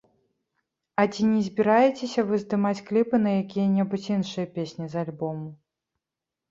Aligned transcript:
А 1.03 1.05
ці 1.13 1.21
не 1.33 1.41
збіраецеся 1.49 2.25
вы 2.31 2.39
здымаць 2.45 2.81
кліпы 2.89 3.15
на 3.27 3.31
якія-небудзь 3.43 4.13
іншыя 4.19 4.53
песні 4.59 4.85
з 4.97 5.03
альбому? 5.05 5.47